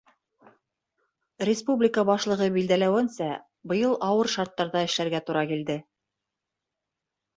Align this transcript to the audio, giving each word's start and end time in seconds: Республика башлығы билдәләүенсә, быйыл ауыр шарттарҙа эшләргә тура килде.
Республика 1.49 2.05
башлығы 2.11 2.47
билдәләүенсә, 2.57 3.27
быйыл 3.73 3.95
ауыр 4.09 4.33
шарттарҙа 4.37 4.83
эшләргә 4.89 5.23
тура 5.29 5.45
килде. 5.53 5.77